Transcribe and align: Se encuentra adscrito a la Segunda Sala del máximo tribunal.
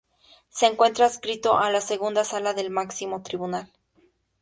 Se 0.49 0.65
encuentra 0.65 1.05
adscrito 1.05 1.59
a 1.59 1.69
la 1.69 1.79
Segunda 1.79 2.23
Sala 2.23 2.55
del 2.55 2.71
máximo 2.71 3.21
tribunal. 3.21 3.71